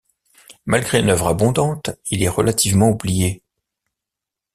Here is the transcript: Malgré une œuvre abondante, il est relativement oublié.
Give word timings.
Malgré 0.65 0.99
une 0.99 1.11
œuvre 1.11 1.27
abondante, 1.27 1.91
il 2.09 2.23
est 2.23 2.27
relativement 2.27 2.89
oublié. 2.89 3.43